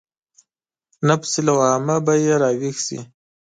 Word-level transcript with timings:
نفس 1.07 1.33
لوامه 1.47 1.95
به 2.05 2.13
يې 2.23 2.33
راويښ 2.41 2.77
شي. 2.87 2.99